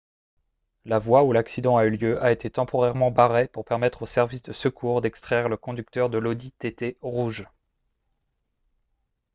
[0.83, 4.41] la voie où l'accident a eu lieu a été temporairement barrée pour permettre aux services
[4.41, 7.47] de secours d'extraire le conducteur de l'audi tt rouge